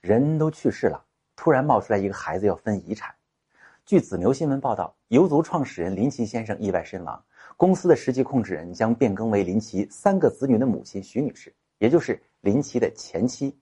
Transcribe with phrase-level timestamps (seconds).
[0.00, 3.14] 人都去世了，突然冒出来一个孩子要分遗产。
[3.84, 7.24] 据子牛新闻报道，游族创始人林奇先生意外身亡，
[7.56, 13.58] 公司的实际控制人将变更为林奇三个子女的母亲徐女士，也就是林奇的前妻。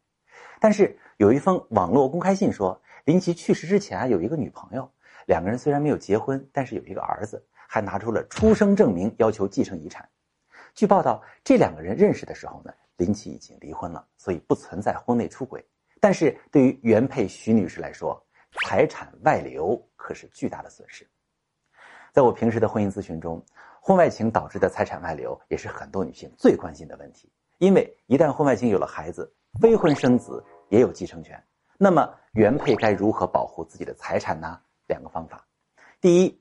[0.61, 4.91] 但是有一封网络公开信说，林奇去世之前有一个女朋友，
[5.27, 10.09] 两个人虽然没有结婚，但是有一个儿子，还拿出了出生证明要求继承遗产。
[10.75, 15.65] 据报道，这两个人认识的时候呢，林奇已经离婚了，所以不存在婚内出轨。
[16.05, 18.23] 但是对于原配徐女士来说，
[18.61, 21.09] 财产外流可是巨大的损失。
[22.13, 23.43] 在我平时的婚姻咨询中，
[23.81, 27.33] 婚外情导致的财产外流也是很多女性最关心的问题。
[27.57, 31.43] 因为一旦婚外情有了孩子，非婚生子也有继承权。
[31.79, 34.61] 那么原配该如何保护自己的财产呢？
[34.87, 35.43] 两个方法：
[36.03, 36.39] 第一，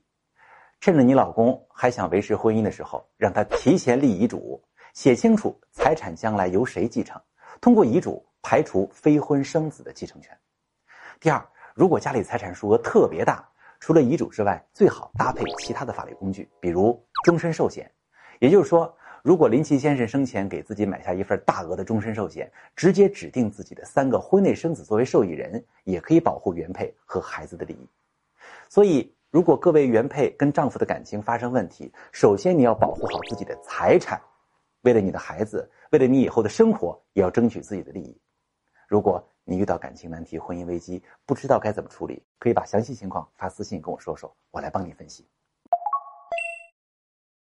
[0.78, 7.18] 趁着你老公还想维持婚姻的时候，让他提前立遗嘱，写清楚财产将来由谁继承，
[7.60, 8.24] 通过遗嘱。
[8.46, 10.38] 排除非婚生子的继承权。
[11.18, 13.42] 第二，如果家里财产数额特别大，
[13.80, 17.90] 除了遗嘱之外，最好搭配其他的法律工具，比如终身寿险。
[18.40, 27.88] 也就是说，如果林奇先生生前给自己买下一份大额的终身寿险，直接指定自己的三个婚内生子作为受益人，也可以保护原配和孩子的利益。
[28.68, 34.20] 所以，如果各位原配跟丈夫的感情发生问题，首先你要保护好自己的财产，
[34.84, 38.20] 为了你的孩子，为了你以后的生活，也要争取自己的利益。
[38.86, 45.26] 如果你遇到感情难题、婚姻危机，不知道该怎么处理，可以把详细情况发私信跟我说说，我来帮你分析。